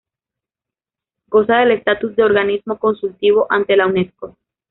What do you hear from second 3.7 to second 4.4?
la Unesco.